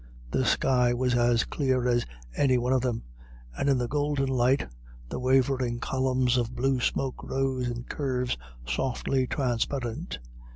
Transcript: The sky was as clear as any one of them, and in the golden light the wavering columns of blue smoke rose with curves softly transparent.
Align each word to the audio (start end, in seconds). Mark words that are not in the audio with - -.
The 0.31 0.45
sky 0.45 0.95
was 0.95 1.13
as 1.13 1.43
clear 1.43 1.87
as 1.87 2.07
any 2.35 2.57
one 2.57 2.73
of 2.73 2.81
them, 2.81 3.03
and 3.55 3.69
in 3.69 3.77
the 3.77 3.87
golden 3.87 4.25
light 4.29 4.65
the 5.09 5.19
wavering 5.19 5.77
columns 5.79 6.37
of 6.37 6.55
blue 6.55 6.79
smoke 6.79 7.23
rose 7.23 7.69
with 7.69 7.87
curves 7.87 8.35
softly 8.65 9.27
transparent. 9.27 10.17